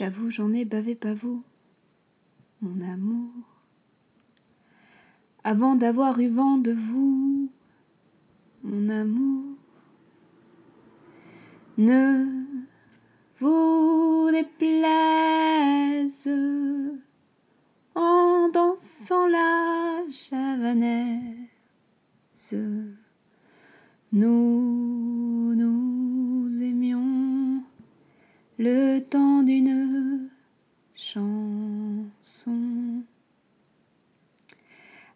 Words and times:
J'avoue, 0.00 0.30
j'en 0.30 0.50
ai 0.54 0.64
bavé 0.64 0.94
pas 0.94 1.12
vous, 1.12 1.42
mon 2.62 2.80
amour. 2.80 3.28
Avant 5.44 5.74
d'avoir 5.74 6.18
eu 6.20 6.28
vent 6.28 6.56
de 6.56 6.72
vous, 6.72 7.50
mon 8.62 8.88
amour. 8.88 9.58
Ne 11.76 12.46
vous 13.40 14.30
déplaise 14.32 16.30
en 17.94 18.48
dansant 18.48 19.26
la 19.26 20.02
javanaise. 20.08 21.46
Nous 24.12 24.89
le 28.60 29.00
temps 29.00 29.42
d'une 29.42 30.28
chanson. 30.94 32.04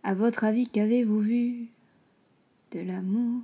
À 0.03 0.15
votre 0.15 0.45
avis, 0.45 0.67
qu'avez-vous 0.67 1.21
vu 1.21 1.67
de 2.73 2.81
l'amour? 2.81 3.43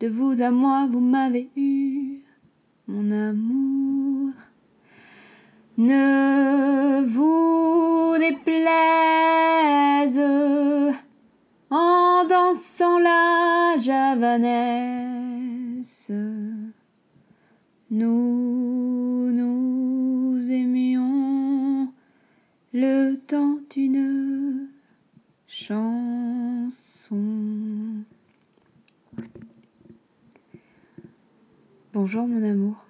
De 0.00 0.08
vous 0.08 0.42
à 0.42 0.50
moi, 0.50 0.88
vous 0.90 0.98
m'avez 0.98 1.48
eu, 1.54 2.22
mon 2.88 3.12
amour. 3.12 4.32
Ne 5.78 7.04
vous 7.06 8.16
déplaise 8.18 10.20
en 11.70 12.26
dansant 12.26 12.98
la 12.98 13.76
javanaise. 13.78 15.14
Nous 17.96 19.30
nous 19.30 20.50
aimions 20.50 21.92
le 22.72 23.14
temps 23.14 23.60
d'une 23.70 24.68
chanson. 25.46 27.22
Bonjour 31.92 32.26
mon 32.26 32.42
amour. 32.42 32.84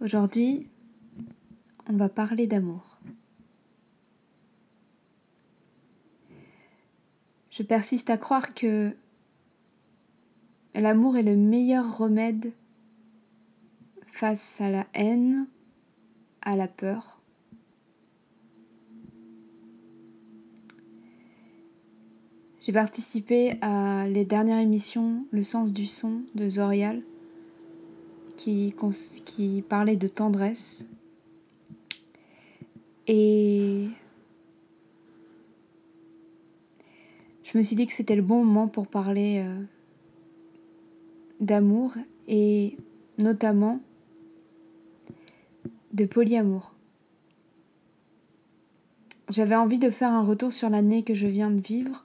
Aujourd'hui, 0.00 0.66
on 1.88 1.92
va 1.92 2.08
parler 2.08 2.48
d'amour. 2.48 2.98
Je 7.52 7.62
persiste 7.62 8.10
à 8.10 8.16
croire 8.16 8.52
que 8.52 8.96
l'amour 10.80 11.16
est 11.16 11.22
le 11.22 11.36
meilleur 11.36 11.98
remède 11.98 12.52
face 14.12 14.60
à 14.60 14.70
la 14.70 14.86
haine, 14.94 15.46
à 16.42 16.56
la 16.56 16.68
peur. 16.68 17.20
J'ai 22.60 22.72
participé 22.72 23.58
à 23.60 24.08
les 24.08 24.24
dernières 24.24 24.58
émissions 24.58 25.26
Le 25.32 25.42
sens 25.42 25.74
du 25.74 25.86
son 25.86 26.22
de 26.34 26.48
Zorial 26.48 27.02
qui, 28.36 28.74
parlait 29.68 29.96
de 29.96 30.08
tendresse. 30.08 30.88
Et 33.06 33.88
je 37.42 37.58
me 37.58 37.62
suis 37.62 37.76
dit 37.76 37.86
que 37.86 37.92
c'était 37.92 38.16
le 38.16 38.22
bon 38.22 38.44
moment 38.44 38.66
pour 38.66 38.86
parler 38.86 39.44
euh, 39.46 39.62
d'amour 41.44 41.94
et 42.28 42.76
notamment 43.18 43.80
de 45.92 46.04
polyamour. 46.04 46.72
J'avais 49.30 49.54
envie 49.54 49.78
de 49.78 49.90
faire 49.90 50.10
un 50.10 50.22
retour 50.22 50.52
sur 50.52 50.68
l'année 50.68 51.02
que 51.02 51.14
je 51.14 51.26
viens 51.26 51.50
de 51.50 51.60
vivre 51.60 52.04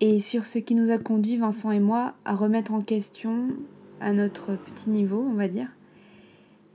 et 0.00 0.18
sur 0.18 0.44
ce 0.44 0.58
qui 0.58 0.74
nous 0.74 0.90
a 0.90 0.98
conduit, 0.98 1.36
Vincent 1.36 1.70
et 1.72 1.80
moi, 1.80 2.14
à 2.24 2.34
remettre 2.34 2.72
en 2.72 2.80
question, 2.80 3.48
à 4.00 4.12
notre 4.12 4.56
petit 4.56 4.90
niveau, 4.90 5.26
on 5.28 5.34
va 5.34 5.48
dire, 5.48 5.68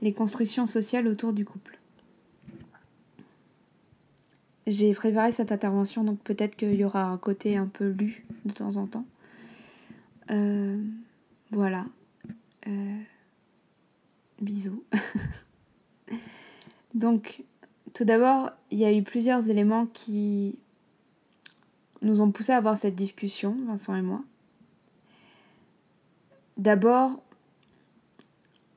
les 0.02 0.12
constructions 0.12 0.66
sociales 0.66 1.08
autour 1.08 1.32
du 1.32 1.44
couple. 1.44 1.78
J'ai 4.66 4.92
préparé 4.94 5.32
cette 5.32 5.52
intervention, 5.52 6.04
donc 6.04 6.18
peut-être 6.20 6.56
qu'il 6.56 6.74
y 6.74 6.84
aura 6.84 7.04
un 7.04 7.18
côté 7.18 7.56
un 7.56 7.66
peu 7.66 7.88
lu 7.88 8.26
de 8.44 8.52
temps 8.52 8.76
en 8.76 8.86
temps. 8.86 9.04
Euh, 10.30 10.78
voilà. 11.54 11.86
Euh, 12.66 12.98
bisous. 14.40 14.82
donc, 16.94 17.44
tout 17.94 18.04
d'abord, 18.04 18.50
il 18.70 18.78
y 18.78 18.84
a 18.84 18.92
eu 18.92 19.02
plusieurs 19.02 19.48
éléments 19.48 19.86
qui 19.86 20.58
nous 22.02 22.20
ont 22.20 22.30
poussé 22.30 22.52
à 22.52 22.56
avoir 22.56 22.76
cette 22.76 22.96
discussion, 22.96 23.56
Vincent 23.66 23.94
et 23.96 24.02
moi. 24.02 24.22
D'abord, 26.56 27.22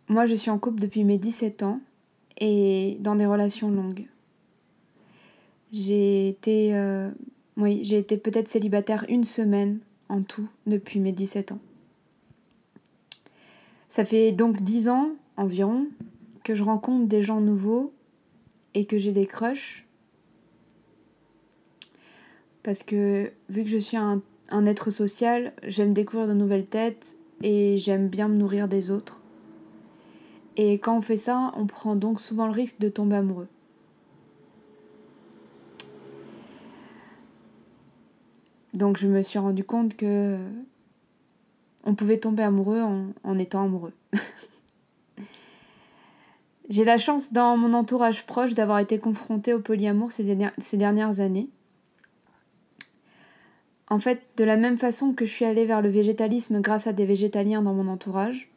moi 0.07 0.25
je 0.25 0.35
suis 0.35 0.49
en 0.49 0.57
couple 0.57 0.79
depuis 0.79 1.03
mes 1.03 1.17
17 1.17 1.63
ans 1.63 1.79
et 2.39 2.97
dans 3.01 3.15
des 3.15 3.25
relations 3.25 3.69
longues. 3.69 4.05
J'ai 5.71 6.29
été, 6.29 6.75
euh, 6.75 7.09
j'ai 7.57 7.97
été 7.97 8.17
peut-être 8.17 8.47
célibataire 8.47 9.05
une 9.09 9.25
semaine 9.25 9.79
en 10.09 10.21
tout 10.21 10.47
depuis 10.65 10.99
mes 10.99 11.11
17 11.11 11.51
ans. 11.51 11.59
Ça 13.87 14.05
fait 14.05 14.31
donc 14.31 14.61
10 14.61 14.89
ans 14.89 15.11
environ 15.37 15.87
que 16.43 16.55
je 16.55 16.63
rencontre 16.63 17.07
des 17.07 17.21
gens 17.21 17.41
nouveaux 17.41 17.93
et 18.73 18.85
que 18.85 18.97
j'ai 18.97 19.11
des 19.11 19.25
crushs. 19.25 19.85
Parce 22.63 22.83
que 22.83 23.31
vu 23.49 23.63
que 23.63 23.69
je 23.69 23.77
suis 23.77 23.97
un, 23.97 24.21
un 24.49 24.65
être 24.65 24.89
social, 24.89 25.53
j'aime 25.63 25.93
découvrir 25.93 26.27
de 26.27 26.33
nouvelles 26.33 26.65
têtes 26.65 27.17
et 27.41 27.77
j'aime 27.77 28.07
bien 28.07 28.27
me 28.27 28.35
nourrir 28.35 28.67
des 28.67 28.91
autres. 28.91 29.21
Et 30.57 30.79
quand 30.79 30.97
on 30.97 31.01
fait 31.01 31.17
ça, 31.17 31.51
on 31.55 31.67
prend 31.67 31.95
donc 31.95 32.19
souvent 32.19 32.47
le 32.47 32.51
risque 32.51 32.79
de 32.79 32.89
tomber 32.89 33.15
amoureux. 33.15 33.47
Donc 38.73 38.97
je 38.97 39.07
me 39.07 39.21
suis 39.21 39.39
rendu 39.39 39.63
compte 39.63 39.95
que 39.95 40.37
on 41.83 41.95
pouvait 41.95 42.17
tomber 42.17 42.43
amoureux 42.43 42.81
en, 43.23 43.39
étant 43.39 43.63
amoureux. 43.63 43.93
J'ai 46.69 46.83
la 46.83 46.97
chance 46.97 47.31
dans 47.31 47.55
mon 47.55 47.73
entourage 47.73 48.25
proche 48.25 48.53
d'avoir 48.53 48.79
été 48.79 48.99
confrontée 48.99 49.53
au 49.53 49.59
polyamour 49.59 50.11
ces, 50.11 50.23
dernières, 50.73 51.19
années. 51.21 51.49
En 53.89 54.01
fait, 54.01 54.21
de 54.35 54.43
la 54.43 54.57
même 54.57 54.77
façon 54.77 55.13
que 55.13 55.25
je 55.25 55.31
suis 55.31 55.45
allée 55.45 55.65
vers 55.65 55.81
le 55.81 55.89
végétalisme 55.89 56.59
grâce 56.59 56.87
à 56.87 56.93
des 56.93 57.05
végétaliens 57.05 57.61
dans 57.61 57.73
mon 57.73 57.87
entourage, 57.87 58.49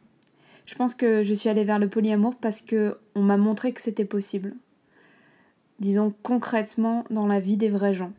je 0.65 0.75
pense 0.75 0.93
que 0.93 1.23
je 1.23 1.33
suis 1.33 1.47
allée 1.47 1.63
vers 1.63 1.79
le 1.79 1.87
polyamour 1.87 2.35
parce 2.35 2.61
que 2.61 2.97
on 3.15 3.21
m'a 3.21 3.37
montré 3.37 3.71
que 3.71 3.79
c'était 3.79 4.05
possible. 4.05 4.55
Disons 5.79 6.13
concrètement 6.21 7.05
dans 7.09 7.27
la 7.27 7.39
vie 7.39 7.57
des 7.57 7.69
vrais 7.69 7.93
gens. 7.93 8.11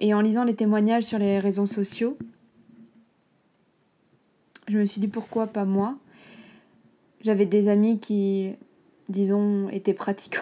Et 0.00 0.14
en 0.14 0.20
lisant 0.20 0.44
les 0.44 0.56
témoignages 0.56 1.04
sur 1.04 1.18
les 1.18 1.38
réseaux 1.38 1.66
sociaux, 1.66 2.16
je 4.72 4.78
me 4.78 4.86
suis 4.86 5.00
dit 5.00 5.08
pourquoi 5.08 5.46
pas 5.46 5.66
moi? 5.66 5.98
J'avais 7.20 7.44
des 7.44 7.68
amis 7.68 8.00
qui, 8.00 8.54
disons, 9.10 9.68
étaient 9.68 9.92
pratiquants 9.92 10.40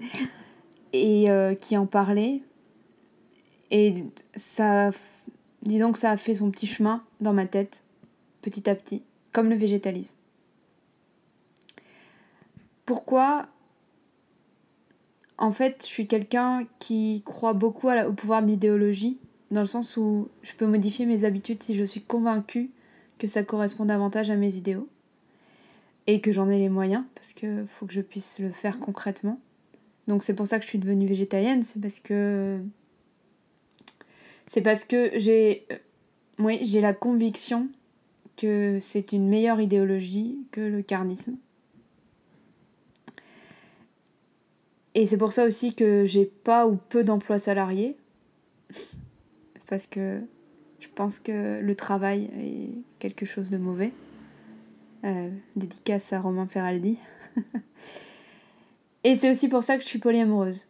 et 0.92 1.28
euh, 1.30 1.54
qui 1.54 1.76
en 1.76 1.86
parlaient. 1.86 2.42
Et 3.72 4.04
ça, 4.36 4.90
disons 5.62 5.90
que 5.90 5.98
ça 5.98 6.12
a 6.12 6.16
fait 6.16 6.34
son 6.34 6.50
petit 6.52 6.68
chemin 6.68 7.02
dans 7.20 7.32
ma 7.32 7.44
tête, 7.44 7.82
petit 8.40 8.70
à 8.70 8.76
petit, 8.76 9.02
comme 9.32 9.50
le 9.50 9.56
végétalisme. 9.56 10.14
Pourquoi? 12.86 13.48
En 15.38 15.50
fait, 15.50 15.78
je 15.80 15.86
suis 15.86 16.06
quelqu'un 16.06 16.66
qui 16.78 17.22
croit 17.24 17.54
beaucoup 17.54 17.90
au 17.90 18.12
pouvoir 18.12 18.42
de 18.42 18.46
l'idéologie, 18.46 19.18
dans 19.50 19.60
le 19.60 19.66
sens 19.66 19.96
où 19.96 20.28
je 20.42 20.54
peux 20.54 20.66
modifier 20.66 21.04
mes 21.04 21.24
habitudes 21.24 21.64
si 21.64 21.74
je 21.74 21.82
suis 21.82 22.02
convaincue 22.02 22.70
que 23.18 23.26
ça 23.26 23.42
correspond 23.42 23.84
davantage 23.84 24.30
à 24.30 24.36
mes 24.36 24.56
idéaux 24.56 24.88
et 26.06 26.20
que 26.20 26.32
j'en 26.32 26.50
ai 26.50 26.58
les 26.58 26.68
moyens, 26.68 27.04
parce 27.14 27.32
qu'il 27.32 27.66
faut 27.66 27.86
que 27.86 27.92
je 27.92 28.00
puisse 28.00 28.38
le 28.38 28.50
faire 28.50 28.78
concrètement. 28.78 29.40
Donc 30.06 30.22
c'est 30.22 30.34
pour 30.34 30.46
ça 30.46 30.58
que 30.58 30.64
je 30.64 30.68
suis 30.68 30.78
devenue 30.78 31.06
végétalienne, 31.06 31.62
c'est 31.62 31.80
parce 31.80 32.00
que 32.00 32.58
c'est 34.46 34.60
parce 34.60 34.84
que 34.84 35.10
j'ai 35.14 35.66
oui, 36.38 36.58
j'ai 36.62 36.80
la 36.80 36.92
conviction 36.92 37.68
que 38.36 38.78
c'est 38.80 39.12
une 39.12 39.28
meilleure 39.28 39.60
idéologie 39.60 40.38
que 40.50 40.60
le 40.60 40.82
carnisme. 40.82 41.36
Et 44.94 45.06
c'est 45.06 45.18
pour 45.18 45.32
ça 45.32 45.44
aussi 45.44 45.74
que 45.74 46.04
j'ai 46.06 46.24
pas 46.24 46.66
ou 46.66 46.76
peu 46.76 47.02
d'emplois 47.04 47.38
salariés. 47.38 47.96
Parce 49.66 49.86
que 49.86 50.20
je 50.78 50.88
pense 50.94 51.18
que 51.18 51.60
le 51.60 51.74
travail 51.74 52.30
est 52.38 52.93
quelque 53.04 53.26
chose 53.26 53.50
de 53.50 53.58
mauvais. 53.58 53.92
Euh, 55.04 55.28
dédicace 55.56 56.14
à 56.14 56.20
Romain 56.20 56.46
Ferraldi. 56.46 56.98
Et 59.04 59.18
c'est 59.18 59.28
aussi 59.28 59.48
pour 59.48 59.62
ça 59.62 59.76
que 59.76 59.82
je 59.82 59.88
suis 59.88 59.98
polyamoureuse. 59.98 60.64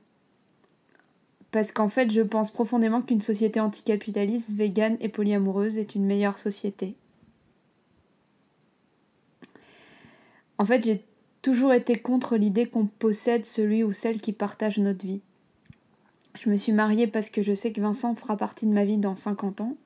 Parce 1.53 1.71
qu'en 1.71 1.89
fait, 1.89 2.11
je 2.11 2.23
pense 2.23 2.51
profondément 2.51 3.03
qu'une 3.03 3.21
société 3.21 3.61
anticapitaliste, 3.61 4.55
végane 4.55 4.97
et 5.01 5.09
polyamoureuse 5.09 5.79
est 5.79 5.95
une 5.95 6.05
meilleure 6.05 6.39
société. 6.39 6.97
En 10.59 10.67
fait, 10.67 10.85
j'ai 10.85 11.05
toujours 11.41 11.73
été 11.73 11.95
contre 11.95 12.37
l'idée 12.37 12.67
qu'on 12.67 12.87
possède 12.87 13.47
celui 13.47 13.85
ou 13.85 13.93
celle 13.93 14.21
qui 14.21 14.33
partage 14.33 14.79
notre 14.79 15.07
vie. 15.07 15.21
Je 16.43 16.51
me 16.51 16.57
suis 16.57 16.73
mariée 16.73 17.07
parce 17.07 17.31
que 17.31 17.43
je 17.43 17.55
sais 17.55 17.73
que 17.73 17.81
Vincent 17.81 18.17
fera 18.17 18.37
partie 18.37 18.67
de 18.67 18.73
ma 18.73 18.85
vie 18.85 18.99
dans 18.99 19.15
50 19.15 19.61
ans 19.61 19.77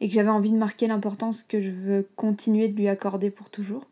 et 0.00 0.08
que 0.08 0.14
j'avais 0.14 0.28
envie 0.28 0.52
de 0.52 0.56
marquer 0.56 0.86
l'importance 0.86 1.42
que 1.42 1.60
je 1.60 1.70
veux 1.70 2.08
continuer 2.16 2.68
de 2.68 2.76
lui 2.76 2.88
accorder 2.88 3.30
pour 3.30 3.50
toujours. 3.50 3.86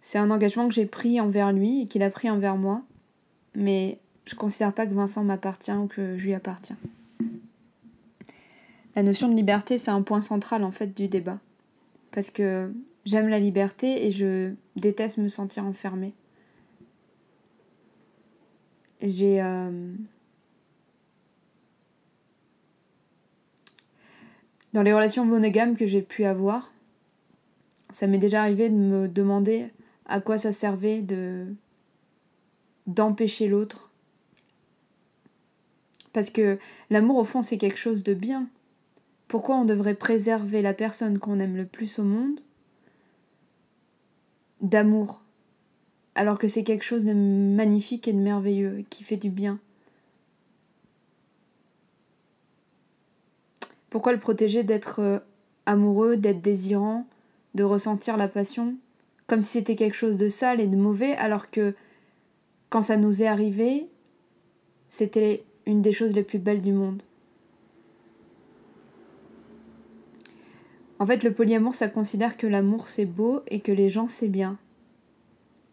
C'est 0.00 0.18
un 0.18 0.30
engagement 0.30 0.68
que 0.68 0.74
j'ai 0.74 0.86
pris 0.86 1.20
envers 1.20 1.52
lui 1.52 1.82
et 1.82 1.86
qu'il 1.86 2.02
a 2.02 2.10
pris 2.10 2.30
envers 2.30 2.56
moi, 2.56 2.82
mais 3.54 3.98
je 4.26 4.34
ne 4.34 4.38
considère 4.38 4.72
pas 4.72 4.86
que 4.86 4.94
Vincent 4.94 5.24
m'appartient 5.24 5.72
ou 5.72 5.86
que 5.86 6.18
je 6.18 6.24
lui 6.24 6.34
appartiens. 6.34 6.76
La 8.94 9.02
notion 9.02 9.28
de 9.28 9.34
liberté, 9.34 9.78
c'est 9.78 9.90
un 9.90 10.02
point 10.02 10.20
central 10.20 10.64
en 10.64 10.72
fait 10.72 10.94
du 10.96 11.08
débat. 11.08 11.38
Parce 12.10 12.30
que 12.30 12.72
j'aime 13.04 13.28
la 13.28 13.38
liberté 13.38 14.06
et 14.06 14.10
je 14.10 14.52
déteste 14.76 15.18
me 15.18 15.28
sentir 15.28 15.64
enfermée. 15.64 16.14
J'ai. 19.00 19.40
Euh, 19.42 19.92
Dans 24.78 24.84
les 24.84 24.92
relations 24.92 25.24
monogames 25.24 25.74
que 25.74 25.88
j'ai 25.88 26.02
pu 26.02 26.24
avoir, 26.24 26.72
ça 27.90 28.06
m'est 28.06 28.16
déjà 28.16 28.42
arrivé 28.42 28.70
de 28.70 28.76
me 28.76 29.08
demander 29.08 29.72
à 30.06 30.20
quoi 30.20 30.38
ça 30.38 30.52
servait 30.52 31.02
de 31.02 31.48
d'empêcher 32.86 33.48
l'autre. 33.48 33.90
Parce 36.12 36.30
que 36.30 36.60
l'amour 36.90 37.16
au 37.16 37.24
fond 37.24 37.42
c'est 37.42 37.58
quelque 37.58 37.80
chose 37.80 38.04
de 38.04 38.14
bien. 38.14 38.46
Pourquoi 39.26 39.56
on 39.56 39.64
devrait 39.64 39.96
préserver 39.96 40.62
la 40.62 40.74
personne 40.74 41.18
qu'on 41.18 41.40
aime 41.40 41.56
le 41.56 41.66
plus 41.66 41.98
au 41.98 42.04
monde 42.04 42.38
d'amour 44.60 45.22
alors 46.14 46.38
que 46.38 46.46
c'est 46.46 46.62
quelque 46.62 46.84
chose 46.84 47.04
de 47.04 47.14
magnifique 47.14 48.06
et 48.06 48.12
de 48.12 48.20
merveilleux 48.20 48.84
qui 48.90 49.02
fait 49.02 49.16
du 49.16 49.30
bien? 49.30 49.58
Pourquoi 53.90 54.12
le 54.12 54.18
protéger 54.18 54.62
d'être 54.62 55.00
euh, 55.00 55.18
amoureux, 55.66 56.16
d'être 56.16 56.40
désirant, 56.40 57.06
de 57.54 57.64
ressentir 57.64 58.16
la 58.16 58.28
passion, 58.28 58.74
comme 59.26 59.42
si 59.42 59.52
c'était 59.58 59.76
quelque 59.76 59.96
chose 59.96 60.18
de 60.18 60.28
sale 60.28 60.60
et 60.60 60.66
de 60.66 60.76
mauvais, 60.76 61.12
alors 61.16 61.50
que 61.50 61.74
quand 62.70 62.82
ça 62.82 62.96
nous 62.96 63.22
est 63.22 63.26
arrivé, 63.26 63.88
c'était 64.88 65.44
une 65.66 65.82
des 65.82 65.92
choses 65.92 66.14
les 66.14 66.22
plus 66.22 66.38
belles 66.38 66.60
du 66.60 66.72
monde. 66.72 67.02
En 70.98 71.06
fait, 71.06 71.22
le 71.22 71.32
polyamour, 71.32 71.74
ça 71.74 71.88
considère 71.88 72.36
que 72.36 72.46
l'amour 72.46 72.88
c'est 72.88 73.04
beau 73.04 73.42
et 73.48 73.60
que 73.60 73.72
les 73.72 73.88
gens 73.88 74.08
c'est 74.08 74.28
bien. 74.28 74.58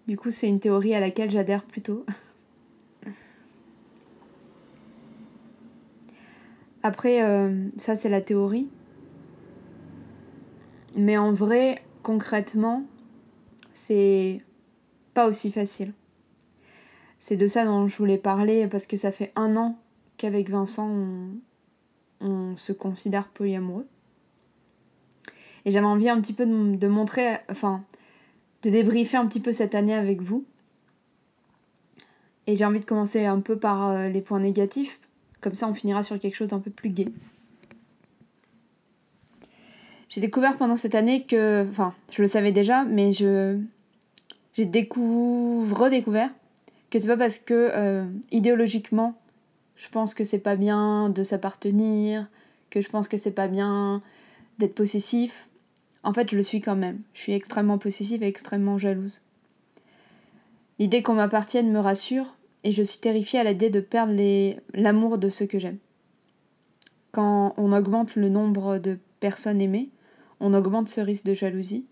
Du 0.07 0.17
coup, 0.17 0.29
c'est 0.29 0.47
une 0.47 0.59
théorie 0.59 0.93
à 0.93 0.99
laquelle 0.99 1.31
j'adhère 1.31 1.63
plutôt. 1.63 2.05
Après, 6.85 7.23
euh, 7.23 7.67
ça 7.77 7.95
c'est 7.95 8.09
la 8.09 8.21
théorie. 8.21 8.69
Mais 10.95 11.17
en 11.17 11.33
vrai, 11.33 11.81
concrètement, 12.03 12.83
c'est 13.73 14.43
pas 15.15 15.25
aussi 15.25 15.49
facile. 15.49 15.93
C'est 17.19 17.37
de 17.37 17.47
ça 17.47 17.65
dont 17.65 17.87
je 17.87 17.97
voulais 17.97 18.19
parler 18.19 18.67
parce 18.67 18.85
que 18.85 18.97
ça 18.97 19.11
fait 19.11 19.31
un 19.35 19.55
an 19.55 19.79
qu'avec 20.17 20.51
Vincent, 20.51 20.87
on, 22.21 22.55
se 22.55 22.71
considère 22.71 23.29
polyamoureux. 23.29 23.87
Et 25.65 25.71
j'avais 25.71 25.87
envie 25.87 26.07
un 26.07 26.21
petit 26.21 26.33
peu 26.33 26.45
de, 26.45 26.87
montrer, 26.87 27.37
enfin, 27.49 27.83
de 28.61 28.69
débriefer 28.69 29.17
un 29.17 29.25
petit 29.25 29.39
peu 29.39 29.53
cette 29.53 29.73
année 29.73 29.95
avec 29.95 30.21
vous. 30.21 30.45
Et 32.45 32.55
j'ai 32.55 32.63
envie 32.63 32.79
de 32.79 32.85
commencer 32.85 33.25
un 33.25 33.39
peu 33.39 33.57
par 33.57 33.89
euh, 33.89 34.07
les 34.07 34.21
points 34.21 34.39
négatifs 34.39 34.99
comme 35.45 35.53
ça, 35.53 35.69
on 35.69 35.75
finira 35.75 36.01
sur 36.01 36.17
quelque 36.17 36.33
chose 36.33 36.47
d'un 36.47 36.59
peu 36.59 36.71
plus 36.71 36.89
gai. 36.89 37.07
J'ai 40.09 40.21
découvert 40.21 40.57
pendant 40.57 40.75
cette 40.75 40.95
année 40.95 41.23
que, 41.23 41.67
enfin, 41.69 41.93
je 42.11 42.23
le 42.23 42.27
savais 42.27 42.51
déjà, 42.51 42.83
mais 42.83 43.13
je 43.13 43.59
j'ai 44.55 44.65
découvert, 44.65 45.77
redécouvert 45.77 46.31
que 46.89 46.97
c'est 46.97 47.07
pas 47.07 47.17
parce 47.17 47.37
que 47.37 47.69
euh, 47.73 48.05
idéologiquement, 48.31 49.13
je 49.75 49.87
pense 49.89 50.15
que 50.15 50.23
c'est 50.23 50.39
pas 50.39 50.55
bien 50.55 51.09
de 51.09 51.21
s'appartenir, 51.21 52.27
que 52.71 52.81
je 52.81 52.89
pense 52.89 53.07
que 53.07 53.17
c'est 53.17 53.29
pas 53.29 53.47
bien 53.47 54.01
d'être 54.57 54.73
possessif. 54.73 55.47
En 56.01 56.11
fait, 56.11 56.31
je 56.31 56.37
le 56.37 56.43
suis 56.43 56.59
quand 56.59 56.75
même. 56.75 57.01
Je 57.13 57.19
suis 57.19 57.33
extrêmement 57.33 57.77
possessive 57.77 58.23
et 58.23 58.27
extrêmement 58.27 58.79
jalouse. 58.79 59.21
L'idée 60.79 61.03
qu'on 61.03 61.13
m'appartienne 61.13 61.71
me 61.71 61.79
rassure, 61.79 62.35
et 62.65 62.71
je 62.71 62.81
suis 62.81 62.99
terrifiée 62.99 63.39
à 63.39 63.43
l'idée 63.43 63.69
de 63.69 63.79
perdre 63.79 64.13
l'amour 64.73 65.19
de 65.19 65.29
ceux 65.29 65.45
que 65.45 65.59
j'aime. 65.59 65.77
Quand 67.11 67.53
on 67.57 67.71
augmente 67.71 68.15
le 68.15 68.27
nombre 68.27 68.79
de 68.79 68.97
personnes 69.19 69.61
aimées, 69.61 69.89
on 70.39 70.53
augmente 70.53 70.89
ce 70.89 70.99
risque 70.99 71.25
de 71.25 71.35
jalousie. 71.35 71.85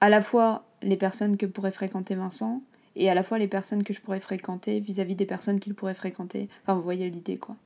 À 0.00 0.08
la 0.08 0.22
fois 0.22 0.64
les 0.82 0.96
personnes 0.96 1.36
que 1.36 1.44
pourrait 1.44 1.72
fréquenter 1.72 2.14
Vincent 2.14 2.62
et 2.96 3.10
à 3.10 3.14
la 3.14 3.22
fois 3.22 3.38
les 3.38 3.46
personnes 3.46 3.84
que 3.84 3.92
je 3.92 4.00
pourrais 4.00 4.18
fréquenter 4.18 4.80
vis-à-vis 4.80 5.14
des 5.14 5.26
personnes 5.26 5.60
qu'il 5.60 5.74
pourrait 5.74 5.94
fréquenter. 5.94 6.48
Enfin, 6.62 6.74
vous 6.74 6.82
voyez 6.82 7.10
l'idée, 7.10 7.36
quoi. 7.36 7.56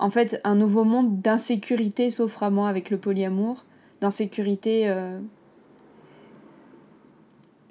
En 0.00 0.10
fait, 0.10 0.40
un 0.42 0.56
nouveau 0.56 0.84
monde 0.84 1.20
d'insécurité 1.20 2.10
s'offre 2.10 2.42
à 2.42 2.50
moi 2.50 2.68
avec 2.68 2.90
le 2.90 2.98
polyamour, 2.98 3.64
d'insécurité 4.00 4.88
euh, 4.88 5.20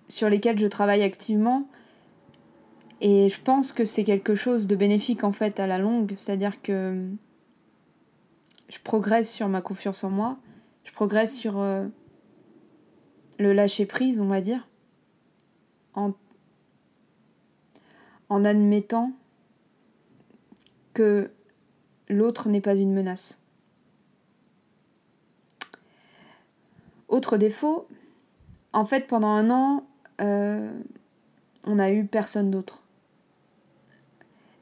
sur 0.07 0.30
lesquelles 0.30 0.59
je 0.59 0.68
travaille 0.68 1.04
activement, 1.04 1.68
et 3.00 3.30
je 3.30 3.40
pense 3.40 3.74
que 3.74 3.86
c'est 3.86 4.04
quelque 4.04 4.36
chose 4.36 4.68
de 4.68 4.76
bénéfique 4.76 5.24
en 5.24 5.32
fait 5.32 5.60
à 5.60 5.68
la 5.68 5.78
longue, 5.78 6.14
c'est-à-dire 6.16 6.62
que 6.62 7.08
je 8.69 8.80
progresse 8.80 9.31
sur 9.31 9.48
ma 9.48 9.62
confiance 9.62 10.04
en 10.04 10.10
moi, 10.10 10.38
je 10.83 10.92
progresse 10.92 11.38
sur 11.38 11.60
euh, 11.60 11.86
le 13.40 13.54
lâcher 13.54 13.86
prise, 13.86 14.19
on 14.19 14.28
va 14.28 14.42
dire, 14.42 14.68
en, 15.94 16.14
en 18.30 18.44
admettant 18.44 19.12
que 20.94 21.30
l'autre 22.10 22.50
n'est 22.50 22.62
pas 22.62 22.76
une 22.76 22.94
menace. 22.94 23.40
Autre 27.10 27.38
défaut, 27.38 27.88
en 28.74 28.86
fait 28.86 29.07
pendant 29.07 29.30
un 29.30 29.50
an, 29.52 29.88
euh, 30.19 30.71
on 31.66 31.76
n'a 31.76 31.92
eu 31.92 32.06
personne 32.06 32.50
d'autre. 32.50 32.81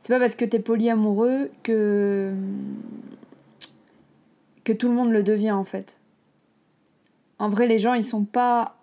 C'est 0.05 0.13
pas 0.13 0.19
parce 0.19 0.35
que 0.35 0.45
t'es 0.45 0.59
polyamoureux 0.59 1.49
que. 1.63 2.31
que 4.63 4.71
tout 4.71 4.87
le 4.87 4.93
monde 4.93 5.09
le 5.09 5.23
devient 5.23 5.53
en 5.53 5.63
fait. 5.63 5.99
En 7.39 7.49
vrai, 7.49 7.65
les 7.65 7.79
gens, 7.79 7.95
ils 7.95 8.03
sont 8.03 8.23
pas. 8.23 8.77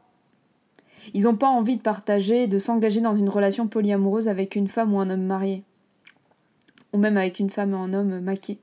Ils 1.14 1.28
ont 1.28 1.36
pas 1.36 1.46
envie 1.46 1.76
de 1.76 1.80
partager, 1.80 2.48
de 2.48 2.58
s'engager 2.58 3.00
dans 3.00 3.14
une 3.14 3.28
relation 3.28 3.68
polyamoureuse 3.68 4.26
avec 4.26 4.56
une 4.56 4.66
femme 4.66 4.92
ou 4.94 4.98
un 4.98 5.10
homme 5.10 5.22
marié. 5.22 5.62
Ou 6.92 6.98
même 6.98 7.16
avec 7.16 7.38
une 7.38 7.50
femme 7.50 7.72
ou 7.72 7.76
un 7.76 7.92
homme 7.92 8.18
maqué. 8.18 8.58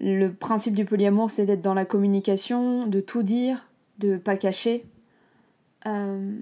Le 0.00 0.28
principe 0.28 0.74
du 0.74 0.86
polyamour, 0.86 1.30
c'est 1.30 1.44
d'être 1.44 1.60
dans 1.60 1.74
la 1.74 1.84
communication, 1.84 2.86
de 2.86 3.00
tout 3.00 3.22
dire, 3.22 3.68
de 3.98 4.16
pas 4.16 4.38
cacher. 4.38 4.86
Euh, 5.84 6.38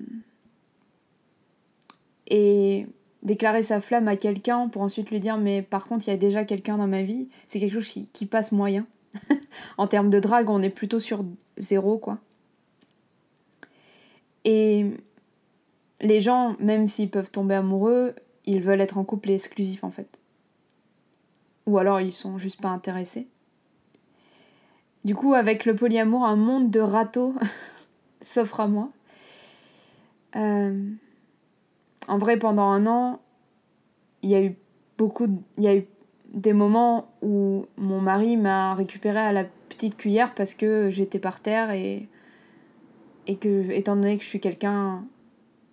et 2.29 2.87
déclarer 3.27 3.65
sa 3.65 3.81
flamme 3.81 4.09
à 4.09 4.17
quelqu'un 4.17 4.69
pour 4.69 4.83
ensuite 4.83 5.11
lui 5.11 5.21
dire 5.21 5.37
mais 5.37 5.61
par 5.61 5.87
contre 5.87 6.07
il 6.07 6.11
y 6.11 6.15
a 6.15 6.17
déjà 6.17 6.45
quelqu'un 6.45 6.79
dans 6.79 6.87
ma 6.87 7.03
vie, 7.03 7.29
c'est 7.47 7.61
quelque 7.61 7.81
chose 7.81 8.07
qui, 8.13 8.27
passe 8.27 8.53
moyen. 8.53 8.87
en 9.79 9.87
termes 9.87 10.11
de 10.11 10.21
drague, 10.21 10.49
on 10.49 10.63
est 10.63 10.71
plutôt 10.71 11.01
sur 11.01 11.25
zéro 11.59 11.99
quoi. 11.99 12.19
Et 14.45 14.93
les 16.01 16.21
gens, 16.21 16.57
même 16.61 16.87
s'ils 16.87 17.11
peuvent 17.11 17.31
tomber 17.31 17.57
amoureux, 17.57 18.15
ils 18.45 18.63
veulent 18.63 18.81
être 18.81 18.97
en 18.97 19.05
couple 19.05 19.31
exclusif 19.31 19.83
en 19.83 19.91
fait. 19.91 20.21
Ou 21.67 21.79
alors 21.79 22.01
ils 22.01 22.13
sont 22.13 22.39
juste 22.39 22.61
pas 22.61 22.69
intéressés. 22.69 23.27
Du 25.05 25.17
coup, 25.17 25.35
avec 25.35 25.65
le 25.65 25.75
polyamour, 25.75 26.25
un 26.25 26.37
monde 26.37 26.71
de 26.71 26.81
râteaux 26.81 27.35
s'offre 28.23 28.61
à 28.61 28.69
moi. 28.69 28.91
Euh, 30.37 30.91
en 32.09 32.19
vrai, 32.19 32.39
pendant 32.39 32.69
un 32.71 32.87
an, 32.87 33.21
il 34.23 34.31
y 34.31 34.35
a 34.35 34.43
eu 34.43 34.57
beaucoup. 34.99 35.27
Il 35.57 35.65
y 35.65 35.69
a 35.69 35.77
eu 35.77 35.87
des 36.33 36.53
moments 36.53 37.13
où 37.23 37.67
mon 37.77 38.01
mari 38.01 38.37
m'a 38.37 38.75
récupéré 38.75 39.19
à 39.19 39.33
la 39.33 39.45
petite 39.45 39.97
cuillère 39.97 40.35
parce 40.35 40.55
que 40.55 40.91
j'étais 40.91 41.19
par 41.19 41.41
terre 41.41 41.71
et, 41.71 42.09
et 43.27 43.37
que, 43.37 43.71
étant 43.71 43.97
donné 43.97 44.17
que 44.17 44.23
je 44.23 44.29
suis 44.29 44.41
quelqu'un 44.41 45.05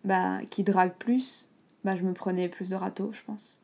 bah, 0.04 0.40
qui 0.50 0.64
drague 0.64 0.94
plus, 0.94 1.50
bah, 1.84 1.96
je 1.96 2.04
me 2.04 2.14
prenais 2.14 2.50
plus 2.50 2.70
de 2.70 2.76
râteaux, 2.76 3.12
je 3.12 3.22
pense. 3.26 3.62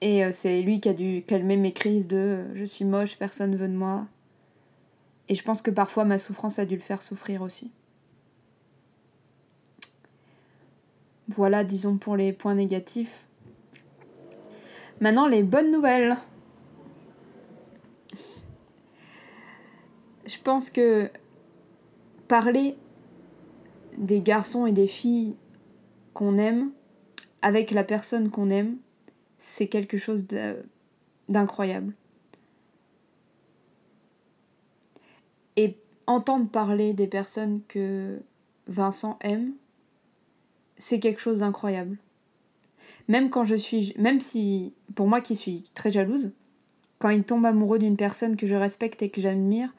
Et 0.00 0.24
euh, 0.24 0.32
c'est 0.32 0.62
lui 0.62 0.80
qui 0.80 0.88
a 0.88 0.94
dû 0.94 1.22
calmer 1.26 1.56
mes 1.56 1.72
crises 1.72 2.08
de 2.08 2.44
je 2.54 2.64
suis 2.64 2.84
moche, 2.84 3.18
personne 3.18 3.56
veut 3.56 3.68
de 3.68 3.74
moi. 3.74 4.06
Et 5.28 5.34
je 5.34 5.44
pense 5.44 5.62
que 5.62 5.70
parfois 5.70 6.04
ma 6.04 6.18
souffrance 6.18 6.58
a 6.58 6.64
dû 6.64 6.74
le 6.74 6.80
faire 6.80 7.02
souffrir 7.02 7.42
aussi. 7.42 7.70
Voilà, 11.30 11.62
disons, 11.62 11.96
pour 11.96 12.16
les 12.16 12.32
points 12.32 12.56
négatifs. 12.56 13.24
Maintenant, 14.98 15.28
les 15.28 15.44
bonnes 15.44 15.70
nouvelles. 15.70 16.16
Je 20.26 20.36
pense 20.42 20.70
que 20.70 21.08
parler 22.26 22.76
des 23.96 24.20
garçons 24.20 24.66
et 24.66 24.72
des 24.72 24.88
filles 24.88 25.36
qu'on 26.14 26.36
aime 26.36 26.72
avec 27.42 27.70
la 27.70 27.84
personne 27.84 28.30
qu'on 28.30 28.50
aime, 28.50 28.78
c'est 29.38 29.68
quelque 29.68 29.98
chose 29.98 30.26
d'incroyable. 31.28 31.94
Et 35.54 35.78
entendre 36.08 36.48
parler 36.48 36.92
des 36.92 37.06
personnes 37.06 37.60
que 37.68 38.20
Vincent 38.66 39.16
aime, 39.20 39.52
c'est 40.80 40.98
quelque 40.98 41.20
chose 41.20 41.40
d'incroyable. 41.40 41.98
Même 43.08 43.30
quand 43.30 43.44
je 43.44 43.54
suis. 43.54 43.94
Même 43.96 44.20
si. 44.20 44.72
Pour 44.94 45.06
moi 45.06 45.20
qui 45.20 45.36
suis 45.36 45.62
très 45.74 45.92
jalouse, 45.92 46.32
quand 46.98 47.10
il 47.10 47.22
tombe 47.22 47.46
amoureux 47.46 47.78
d'une 47.78 47.96
personne 47.96 48.36
que 48.36 48.46
je 48.46 48.54
respecte 48.54 49.02
et 49.02 49.10
que 49.10 49.20
j'admire, 49.20 49.72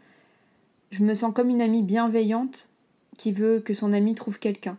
je 0.91 1.03
me 1.03 1.13
sens 1.13 1.33
comme 1.33 1.49
une 1.49 1.61
amie 1.61 1.83
bienveillante 1.83 2.69
qui 3.17 3.31
veut 3.31 3.59
que 3.59 3.73
son 3.73 3.93
ami 3.93 4.15
trouve 4.15 4.39
quelqu'un. 4.39 4.77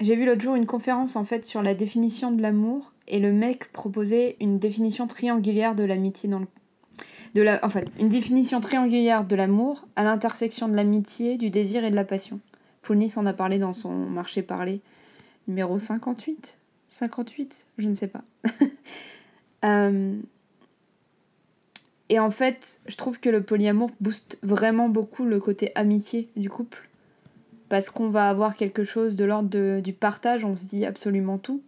J'ai 0.00 0.16
vu 0.16 0.24
l'autre 0.24 0.40
jour 0.40 0.56
une 0.56 0.66
conférence 0.66 1.14
en 1.14 1.24
fait 1.24 1.46
sur 1.46 1.62
la 1.62 1.74
définition 1.74 2.32
de 2.32 2.42
l'amour 2.42 2.92
et 3.06 3.20
le 3.20 3.32
mec 3.32 3.70
proposait 3.72 4.36
une 4.40 4.58
définition 4.58 5.06
triangulaire 5.06 5.76
de 5.76 5.84
l'amitié 5.84 6.28
dans 6.28 6.40
le 6.40 6.46
la, 7.40 7.58
enfin, 7.64 7.82
une 7.98 8.08
définition 8.08 8.60
triangulaire 8.60 9.24
de 9.24 9.34
l'amour 9.34 9.86
à 9.96 10.04
l'intersection 10.04 10.68
de 10.68 10.74
l'amitié, 10.74 11.38
du 11.38 11.50
désir 11.50 11.84
et 11.84 11.90
de 11.90 11.96
la 11.96 12.04
passion. 12.04 12.40
Poulnis 12.82 13.14
en 13.16 13.26
a 13.26 13.32
parlé 13.32 13.58
dans 13.58 13.72
son 13.72 13.92
marché 13.92 14.42
parlé 14.42 14.80
numéro 15.48 15.78
58 15.78 16.58
58 16.88 17.66
Je 17.78 17.88
ne 17.88 17.94
sais 17.94 18.08
pas. 18.08 18.22
Euh, 19.64 20.18
et 22.08 22.18
en 22.18 22.32
fait, 22.32 22.80
je 22.86 22.96
trouve 22.96 23.20
que 23.20 23.28
le 23.28 23.44
polyamour 23.44 23.92
booste 24.00 24.36
vraiment 24.42 24.88
beaucoup 24.88 25.24
le 25.24 25.38
côté 25.38 25.70
amitié 25.76 26.28
du 26.34 26.50
couple 26.50 26.88
parce 27.68 27.88
qu'on 27.88 28.10
va 28.10 28.28
avoir 28.28 28.54
quelque 28.54 28.84
chose 28.84 29.16
de 29.16 29.24
l'ordre 29.24 29.80
du 29.80 29.92
partage, 29.94 30.44
on 30.44 30.54
se 30.54 30.66
dit 30.66 30.84
absolument 30.84 31.38
tout. 31.38 31.62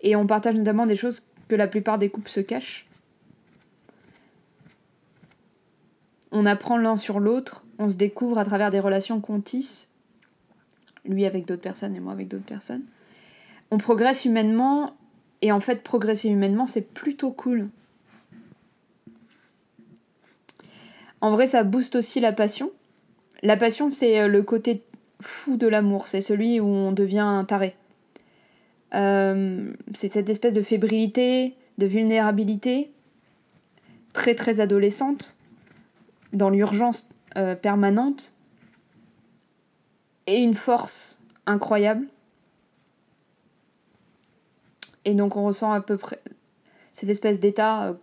Et 0.00 0.16
on 0.16 0.26
partage 0.26 0.56
notamment 0.56 0.84
des 0.84 0.96
choses 0.96 1.22
que 1.46 1.54
la 1.54 1.68
plupart 1.68 1.98
des 1.98 2.08
couples 2.08 2.30
se 2.30 2.40
cachent. 2.40 2.85
On 6.32 6.46
apprend 6.46 6.76
l'un 6.76 6.96
sur 6.96 7.20
l'autre, 7.20 7.64
on 7.78 7.88
se 7.88 7.96
découvre 7.96 8.38
à 8.38 8.44
travers 8.44 8.70
des 8.70 8.80
relations 8.80 9.20
qu'on 9.20 9.40
tisse, 9.40 9.90
lui 11.04 11.24
avec 11.24 11.46
d'autres 11.46 11.62
personnes 11.62 11.94
et 11.94 12.00
moi 12.00 12.12
avec 12.12 12.28
d'autres 12.28 12.44
personnes. 12.44 12.82
On 13.70 13.78
progresse 13.78 14.24
humainement, 14.24 14.96
et 15.42 15.52
en 15.52 15.60
fait, 15.60 15.82
progresser 15.82 16.28
humainement, 16.28 16.66
c'est 16.66 16.92
plutôt 16.92 17.30
cool. 17.30 17.68
En 21.20 21.30
vrai, 21.30 21.46
ça 21.46 21.62
booste 21.62 21.96
aussi 21.96 22.20
la 22.20 22.32
passion, 22.32 22.70
la 23.42 23.56
passion, 23.56 23.90
c'est 23.90 24.20
euh, 24.20 24.28
le 24.28 24.42
côté 24.42 24.82
fou 25.20 25.56
de 25.56 25.66
l'amour, 25.66 26.08
c'est 26.08 26.20
celui 26.20 26.60
où 26.60 26.66
on 26.66 26.92
devient 26.92 27.20
un 27.20 27.44
taré. 27.44 27.74
Euh, 28.94 29.72
c'est 29.94 30.12
cette 30.12 30.30
espèce 30.30 30.54
de 30.54 30.62
fébrilité, 30.62 31.54
de 31.78 31.86
vulnérabilité, 31.86 32.90
très 34.12 34.34
très 34.34 34.60
adolescente, 34.60 35.34
dans 36.36 36.50
l'urgence 36.50 37.08
euh, 37.36 37.54
permanente, 37.54 38.32
et 40.26 40.38
une 40.38 40.54
force 40.54 41.22
incroyable. 41.46 42.06
Et 45.04 45.14
donc 45.14 45.36
on 45.36 45.44
ressent 45.44 45.70
à 45.70 45.80
peu 45.80 45.96
près 45.96 46.20
cette 46.92 47.08
espèce 47.08 47.38
d'état 47.38 47.96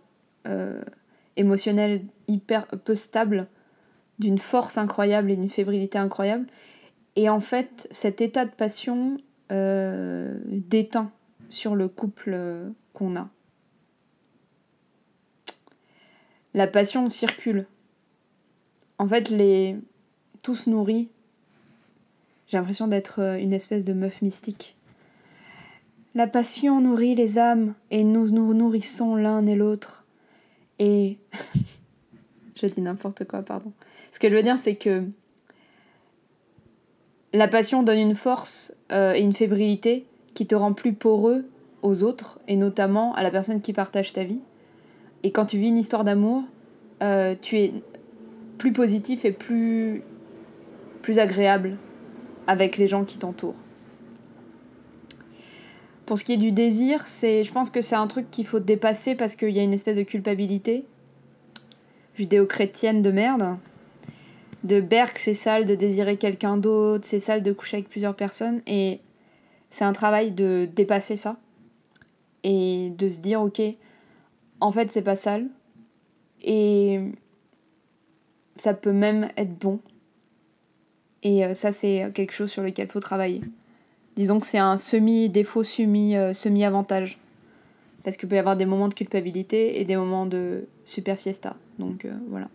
émotionnel 1.36 2.02
hyper 2.28 2.66
peu 2.66 2.94
stable 2.94 3.48
d'une 4.18 4.38
force 4.38 4.78
incroyable 4.78 5.30
et 5.30 5.36
d'une 5.36 5.50
fébrilité 5.50 5.98
incroyable. 5.98 6.46
Et 7.16 7.28
en 7.28 7.40
fait, 7.40 7.88
cet 7.90 8.20
état 8.20 8.44
de 8.44 8.50
passion 8.50 9.18
euh, 9.52 10.38
déteint 10.46 11.10
sur 11.48 11.74
le 11.74 11.88
couple 11.88 12.32
euh, 12.34 12.70
qu'on 12.92 13.16
a. 13.16 13.28
La 16.54 16.66
passion 16.66 17.08
circule. 17.08 17.66
En 18.98 19.08
fait, 19.08 19.30
les 19.30 19.76
tous 20.44 20.66
nourris. 20.66 21.08
J'ai 22.46 22.58
l'impression 22.58 22.86
d'être 22.86 23.20
euh, 23.20 23.38
une 23.38 23.52
espèce 23.52 23.84
de 23.84 23.94
meuf 23.94 24.22
mystique. 24.22 24.76
La 26.14 26.28
passion 26.28 26.80
nourrit 26.80 27.14
les 27.14 27.38
âmes 27.38 27.74
et 27.90 28.04
nous 28.04 28.28
nous 28.28 28.54
nourrissons 28.54 29.16
l'un 29.16 29.44
et 29.46 29.56
l'autre. 29.56 30.04
Et 30.78 31.16
je 32.60 32.66
dis 32.66 32.82
n'importe 32.82 33.24
quoi, 33.24 33.42
pardon. 33.42 33.72
Ce 34.12 34.20
que 34.20 34.30
je 34.30 34.36
veux 34.36 34.42
dire, 34.42 34.58
c'est 34.58 34.76
que 34.76 35.04
la 37.32 37.48
passion 37.48 37.82
donne 37.82 37.98
une 37.98 38.14
force 38.14 38.76
euh, 38.92 39.14
et 39.14 39.20
une 39.20 39.32
fébrilité 39.32 40.06
qui 40.34 40.46
te 40.46 40.54
rend 40.54 40.72
plus 40.72 40.92
poreux 40.92 41.46
aux 41.82 42.02
autres, 42.02 42.38
et 42.48 42.56
notamment 42.56 43.14
à 43.14 43.22
la 43.22 43.30
personne 43.30 43.60
qui 43.60 43.72
partage 43.72 44.12
ta 44.12 44.24
vie. 44.24 44.40
Et 45.22 45.32
quand 45.32 45.46
tu 45.46 45.58
vis 45.58 45.68
une 45.68 45.78
histoire 45.78 46.04
d'amour, 46.04 46.44
euh, 47.02 47.34
tu 47.40 47.58
es 47.58 47.72
plus 48.64 48.72
positif 48.72 49.26
et 49.26 49.30
plus, 49.30 50.02
plus 51.02 51.18
agréable 51.18 51.76
avec 52.46 52.78
les 52.78 52.86
gens 52.86 53.04
qui 53.04 53.18
t'entourent. 53.18 53.58
Pour 56.06 56.16
ce 56.18 56.24
qui 56.24 56.32
est 56.32 56.38
du 56.38 56.50
désir, 56.50 57.06
c'est, 57.06 57.44
je 57.44 57.52
pense 57.52 57.68
que 57.68 57.82
c'est 57.82 57.94
un 57.94 58.06
truc 58.06 58.30
qu'il 58.30 58.46
faut 58.46 58.60
dépasser 58.60 59.16
parce 59.16 59.36
qu'il 59.36 59.50
y 59.50 59.60
a 59.60 59.62
une 59.62 59.74
espèce 59.74 59.98
de 59.98 60.02
culpabilité 60.02 60.86
judéo-chrétienne 62.14 63.02
de 63.02 63.10
merde 63.10 63.58
de 64.62 64.80
Berk, 64.80 65.18
c'est 65.18 65.34
sale 65.34 65.66
de 65.66 65.74
désirer 65.74 66.16
quelqu'un 66.16 66.56
d'autre, 66.56 67.04
c'est 67.06 67.20
sale 67.20 67.42
de 67.42 67.52
coucher 67.52 67.76
avec 67.76 67.90
plusieurs 67.90 68.16
personnes. 68.16 68.62
Et 68.66 69.00
c'est 69.68 69.84
un 69.84 69.92
travail 69.92 70.30
de 70.30 70.66
dépasser 70.74 71.18
ça. 71.18 71.36
Et 72.44 72.94
de 72.96 73.10
se 73.10 73.20
dire, 73.20 73.42
ok, 73.42 73.60
en 74.60 74.72
fait, 74.72 74.90
c'est 74.90 75.02
pas 75.02 75.16
sale. 75.16 75.48
Et 76.40 77.12
ça 78.56 78.74
peut 78.74 78.92
même 78.92 79.30
être 79.36 79.58
bon. 79.58 79.80
Et 81.22 81.44
euh, 81.44 81.54
ça, 81.54 81.72
c'est 81.72 82.10
quelque 82.14 82.32
chose 82.32 82.50
sur 82.50 82.62
lequel 82.62 82.86
il 82.86 82.90
faut 82.90 83.00
travailler. 83.00 83.40
Disons 84.16 84.38
que 84.38 84.46
c'est 84.46 84.58
un 84.58 84.78
semi-défaut, 84.78 85.62
euh, 85.62 86.32
semi-avantage. 86.32 87.18
Parce 88.04 88.16
qu'il 88.16 88.28
peut 88.28 88.36
y 88.36 88.38
avoir 88.38 88.56
des 88.56 88.66
moments 88.66 88.88
de 88.88 88.94
culpabilité 88.94 89.80
et 89.80 89.84
des 89.84 89.96
moments 89.96 90.26
de 90.26 90.66
super 90.84 91.18
fiesta. 91.18 91.56
Donc 91.78 92.04
euh, 92.04 92.12
voilà. 92.28 92.48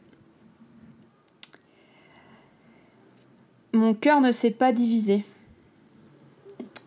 Mon 3.73 3.93
cœur 3.93 4.21
ne 4.21 4.31
s'est 4.31 4.51
pas 4.51 4.71
divisé. 4.71 5.25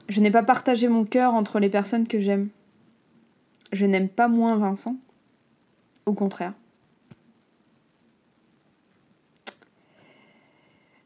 Je 0.08 0.20
n'ai 0.20 0.30
pas 0.30 0.42
partagé 0.42 0.88
mon 0.88 1.04
cœur 1.04 1.34
entre 1.34 1.58
les 1.58 1.68
personnes 1.68 2.06
que 2.06 2.20
j'aime. 2.20 2.48
Je 3.72 3.86
n'aime 3.86 4.08
pas 4.08 4.28
moins 4.28 4.56
Vincent. 4.56 4.96
Au 6.06 6.12
contraire. 6.12 6.54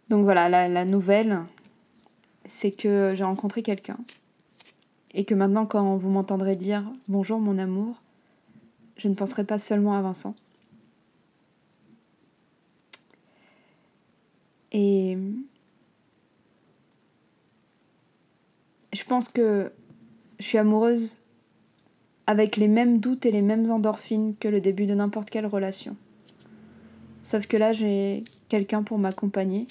Donc 0.09 0.25
voilà, 0.25 0.69
la, 0.69 0.85
nouvelle, 0.85 1.41
c'est 2.47 2.71
que 2.71 3.15
j'ai 3.15 3.25
rencontré 3.25 3.63
quelqu'un. 3.63 3.99
Et 5.15 5.25
que 5.25 5.35
maintenant, 5.35 5.67
quand 5.67 5.97
vous 5.97 6.11
m'entendrez 6.11 6.57
dire 6.57 6.85
bonjour 7.09 7.41
mon 7.41 7.59
amour, 7.59 7.97
je 8.97 9.09
ne 9.09 9.15
penserai 9.15 9.45
pas 9.45 9.59
seulement 9.59 9.97
à 9.97 10.03
Vincent. 10.03 10.35
Et 14.73 15.17
je 18.93 19.05
pense 19.05 19.29
que 19.29 19.73
je 20.39 20.45
suis 20.45 20.59
amoureuse 20.59 21.19
avec 22.27 22.57
les 22.57 22.69
mêmes 22.69 22.99
doutes 22.99 23.25
et 23.27 23.33
les 23.33 23.43
mêmes 23.43 23.71
endorphines 23.71 24.37
que 24.37 24.49
le 24.49 24.61
début 24.61 24.87
de 24.87 24.95
n'importe 24.95 25.31
quelle 25.31 25.47
relation. 25.47 25.97
Sauf 27.23 27.47
que 27.47 27.57
là, 27.57 27.73
j'ai 27.73 28.25
quelqu'un 28.49 28.83
pour 28.83 28.99
m'accompagner. 28.99 29.67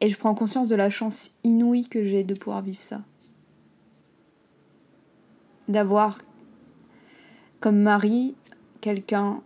Et 0.00 0.08
je 0.08 0.18
prends 0.18 0.34
conscience 0.34 0.68
de 0.68 0.76
la 0.76 0.90
chance 0.90 1.36
inouïe 1.42 1.88
que 1.88 2.04
j'ai 2.04 2.22
de 2.24 2.34
pouvoir 2.34 2.62
vivre 2.62 2.82
ça. 2.82 3.02
d'avoir 5.68 6.18
comme 7.60 7.78
mari 7.78 8.34
quelqu'un 8.80 9.42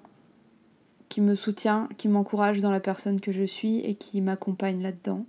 qui 1.09 1.21
me 1.21 1.35
soutient, 1.35 1.89
qui 1.97 2.09
m'encourage 2.09 2.61
dans 2.61 2.71
la 2.71 2.81
personne 2.81 3.21
que 3.21 3.33
je 3.33 3.45
suis 3.45 3.79
et 3.81 3.95
qui 3.95 4.21
m'accompagne 4.21 4.83
là-dedans. 4.83 5.25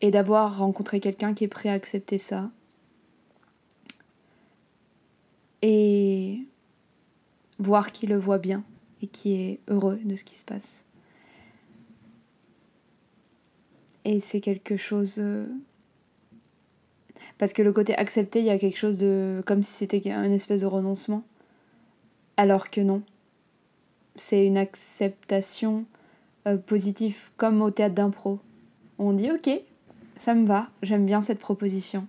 Et 0.00 0.10
d'avoir 0.10 0.58
rencontré 0.58 0.98
quelqu'un 1.00 1.34
qui 1.34 1.44
est 1.44 1.48
prêt 1.48 1.68
à 1.68 1.74
accepter 1.74 2.18
ça. 2.18 2.50
Et 5.62 6.46
voir 7.58 7.92
qu'il 7.92 8.08
le 8.08 8.18
voit 8.18 8.38
bien 8.38 8.64
et 9.02 9.06
qui 9.06 9.34
est 9.34 9.60
heureux 9.68 10.00
de 10.02 10.16
ce 10.16 10.24
qui 10.24 10.38
se 10.38 10.44
passe. 10.44 10.86
Et 14.04 14.20
c'est 14.20 14.40
quelque 14.40 14.76
chose... 14.76 15.16
Euh, 15.18 15.46
parce 17.38 17.52
que 17.52 17.62
le 17.62 17.72
côté 17.72 17.94
accepté, 17.96 18.40
il 18.40 18.46
y 18.46 18.50
a 18.50 18.58
quelque 18.58 18.78
chose 18.78 18.98
de... 18.98 19.42
comme 19.46 19.62
si 19.62 19.72
c'était 19.72 20.06
une 20.08 20.32
espèce 20.32 20.62
de 20.62 20.66
renoncement. 20.66 21.22
Alors 22.36 22.70
que 22.70 22.80
non 22.80 23.02
c'est 24.20 24.46
une 24.46 24.58
acceptation 24.58 25.84
euh, 26.46 26.56
positive, 26.56 27.30
comme 27.36 27.62
au 27.62 27.70
théâtre 27.70 27.94
d'impro. 27.94 28.38
On 28.98 29.12
dit 29.12 29.30
ok, 29.30 29.50
ça 30.16 30.34
me 30.34 30.46
va, 30.46 30.68
j'aime 30.82 31.06
bien 31.06 31.20
cette 31.20 31.38
proposition. 31.38 32.06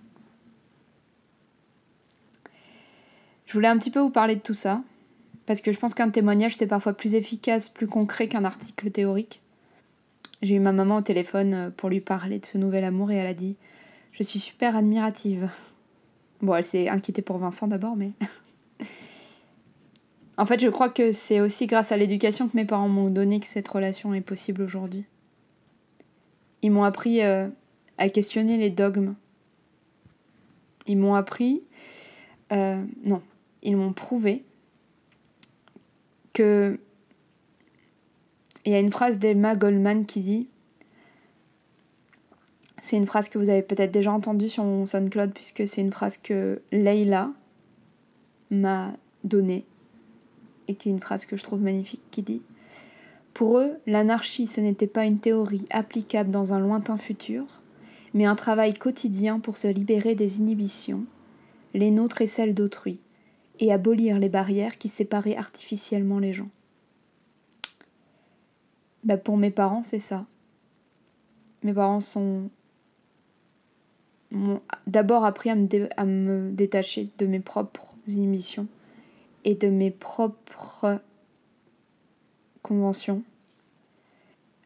Je 3.46 3.52
voulais 3.54 3.68
un 3.68 3.78
petit 3.78 3.90
peu 3.90 4.00
vous 4.00 4.10
parler 4.10 4.36
de 4.36 4.40
tout 4.40 4.54
ça, 4.54 4.82
parce 5.46 5.60
que 5.60 5.72
je 5.72 5.78
pense 5.78 5.94
qu'un 5.94 6.10
témoignage 6.10 6.56
c'est 6.56 6.66
parfois 6.66 6.92
plus 6.92 7.14
efficace, 7.14 7.68
plus 7.68 7.86
concret 7.86 8.28
qu'un 8.28 8.44
article 8.44 8.90
théorique. 8.90 9.40
J'ai 10.42 10.56
eu 10.56 10.60
ma 10.60 10.72
maman 10.72 10.96
au 10.96 11.02
téléphone 11.02 11.54
euh, 11.54 11.70
pour 11.70 11.88
lui 11.88 12.00
parler 12.00 12.38
de 12.38 12.46
ce 12.46 12.58
nouvel 12.58 12.84
amour 12.84 13.10
et 13.12 13.16
elle 13.16 13.26
a 13.26 13.34
dit 13.34 13.56
Je 14.10 14.22
suis 14.22 14.40
super 14.40 14.76
admirative. 14.76 15.48
Bon, 16.40 16.54
elle 16.54 16.64
s'est 16.64 16.88
inquiétée 16.88 17.22
pour 17.22 17.38
Vincent 17.38 17.68
d'abord, 17.68 17.96
mais. 17.96 18.12
En 20.38 20.46
fait, 20.46 20.58
je 20.60 20.68
crois 20.68 20.88
que 20.88 21.12
c'est 21.12 21.40
aussi 21.40 21.66
grâce 21.66 21.92
à 21.92 21.96
l'éducation 21.98 22.48
que 22.48 22.56
mes 22.56 22.64
parents 22.64 22.88
m'ont 22.88 23.10
donné 23.10 23.38
que 23.38 23.46
cette 23.46 23.68
relation 23.68 24.14
est 24.14 24.22
possible 24.22 24.62
aujourd'hui. 24.62 25.04
Ils 26.62 26.70
m'ont 26.70 26.84
appris 26.84 27.22
euh, 27.22 27.48
à 27.98 28.08
questionner 28.08 28.56
les 28.56 28.70
dogmes. 28.70 29.14
Ils 30.86 30.96
m'ont 30.96 31.14
appris... 31.14 31.62
Euh, 32.50 32.82
non, 33.04 33.22
ils 33.62 33.76
m'ont 33.76 33.92
prouvé 33.92 34.42
que... 36.32 36.80
Il 38.64 38.72
y 38.72 38.74
a 38.74 38.80
une 38.80 38.92
phrase 38.92 39.18
d'Emma 39.18 39.56
Goldman 39.56 40.06
qui 40.06 40.20
dit... 40.20 40.48
C'est 42.80 42.96
une 42.96 43.06
phrase 43.06 43.28
que 43.28 43.38
vous 43.38 43.48
avez 43.48 43.62
peut-être 43.62 43.92
déjà 43.92 44.12
entendue 44.12 44.48
sur 44.48 44.64
mon 44.64 44.86
SoundCloud 44.86 45.32
puisque 45.32 45.68
c'est 45.68 45.80
une 45.80 45.92
phrase 45.92 46.18
que 46.18 46.62
Leila 46.72 47.30
m'a 48.50 48.92
donnée 49.22 49.64
et 50.68 50.74
qui 50.74 50.88
est 50.88 50.92
une 50.92 51.00
phrase 51.00 51.26
que 51.26 51.36
je 51.36 51.42
trouve 51.42 51.60
magnifique, 51.60 52.02
qui 52.10 52.22
dit 52.22 52.42
Pour 53.34 53.58
eux, 53.58 53.72
l'anarchie, 53.86 54.46
ce 54.46 54.60
n'était 54.60 54.86
pas 54.86 55.04
une 55.04 55.18
théorie 55.18 55.66
applicable 55.70 56.30
dans 56.30 56.52
un 56.52 56.60
lointain 56.60 56.96
futur, 56.96 57.62
mais 58.14 58.24
un 58.24 58.36
travail 58.36 58.74
quotidien 58.74 59.38
pour 59.38 59.56
se 59.56 59.68
libérer 59.68 60.14
des 60.14 60.38
inhibitions, 60.38 61.04
les 61.74 61.90
nôtres 61.90 62.22
et 62.22 62.26
celles 62.26 62.54
d'autrui, 62.54 63.00
et 63.58 63.72
abolir 63.72 64.18
les 64.18 64.28
barrières 64.28 64.78
qui 64.78 64.88
séparaient 64.88 65.36
artificiellement 65.36 66.18
les 66.18 66.32
gens. 66.32 66.50
Ben 69.04 69.18
pour 69.18 69.36
mes 69.36 69.50
parents, 69.50 69.82
c'est 69.82 69.98
ça. 69.98 70.26
Mes 71.62 71.72
parents 71.72 72.00
sont 72.00 72.50
m'ont 74.32 74.60
d'abord 74.86 75.24
appris 75.24 75.50
à 75.50 75.54
me 75.54 76.50
détacher 76.50 77.10
de 77.18 77.26
mes 77.26 77.40
propres 77.40 77.94
inhibitions 78.06 78.66
et 79.44 79.54
de 79.54 79.68
mes 79.68 79.90
propres 79.90 81.00
conventions, 82.62 83.22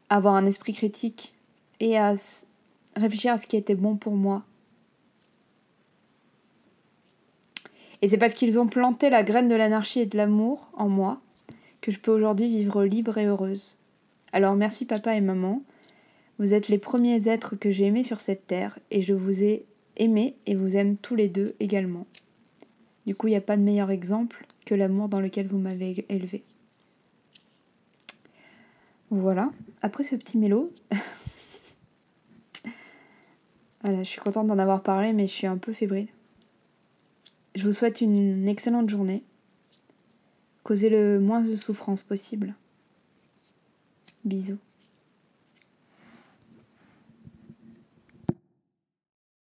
avoir 0.09 0.35
un 0.35 0.46
esprit 0.46 0.72
critique 0.72 1.35
et 1.81 1.99
à 1.99 2.14
réfléchir 2.94 3.33
à 3.33 3.38
ce 3.38 3.46
qui 3.46 3.57
était 3.57 3.75
bon 3.75 3.96
pour 3.96 4.14
moi. 4.14 4.44
Et 8.03 8.09
c'est 8.09 8.18
parce 8.18 8.35
qu'ils 8.35 8.59
ont 8.61 8.68
planté 8.68 9.11
la 9.11 9.22
graine 9.22 9.49
de 9.49 9.55
l'anarchie 9.55 10.01
et 10.01 10.07
de 10.07 10.16
l'amour 10.16 10.68
en 10.75 10.88
moi 10.88 11.20
que 11.81 11.90
je 11.90 11.99
peux 11.99 12.12
aujourd'hui 12.12 12.49
vivre 12.49 12.85
libre 12.85 13.18
et 13.18 13.25
heureuse. 13.25 13.79
Alors 14.37 14.55
merci 14.55 14.85
papa 14.85 15.16
et 15.16 15.22
maman, 15.22 15.62
vous 16.38 16.53
êtes 16.53 16.68
les 16.68 16.77
premiers 16.77 17.27
êtres 17.27 17.57
que 17.57 17.70
j'ai 17.70 17.87
aimés 17.87 18.03
sur 18.03 18.20
cette 18.20 18.46
terre 18.46 18.79
et 18.90 19.01
je 19.01 19.14
vous 19.14 19.42
ai 19.42 19.64
aimé 19.96 20.37
et 20.44 20.55
vous 20.55 20.77
aime 20.77 20.99
tous 20.99 21.14
les 21.14 21.31
deux 21.31 21.55
également. 21.59 22.07
Du 23.07 23.14
coup, 23.14 23.29
il 23.29 23.31
n'y 23.31 23.38
a 23.38 23.40
pas 23.40 23.57
de 23.57 23.62
meilleur 23.62 23.90
exemple 23.90 24.46
que 24.66 24.75
l'amour 24.75 25.09
dans 25.09 25.20
lequel 25.20 25.46
vous 25.46 25.57
m'avez 25.57 26.05
élevé. 26.11 26.44
Voilà, 29.09 29.51
après 29.81 30.05
ce 30.05 30.16
petit 30.16 30.37
mélo, 30.37 30.70
voilà, 33.85 34.03
je 34.03 34.09
suis 34.11 34.20
contente 34.20 34.49
d'en 34.49 34.59
avoir 34.59 34.83
parlé, 34.83 35.14
mais 35.14 35.29
je 35.29 35.33
suis 35.33 35.46
un 35.46 35.57
peu 35.57 35.72
fébrile. 35.72 36.09
Je 37.55 37.64
vous 37.64 37.72
souhaite 37.72 38.03
une 38.03 38.46
excellente 38.49 38.90
journée. 38.90 39.25
Causez 40.62 40.90
le 40.90 41.20
moins 41.20 41.40
de 41.40 41.55
souffrance 41.55 42.03
possible. 42.03 42.55
Bisous. 44.26 44.65